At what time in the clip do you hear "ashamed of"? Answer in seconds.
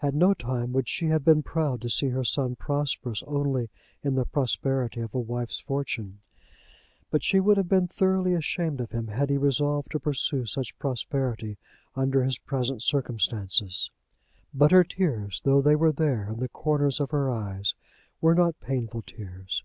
8.32-8.92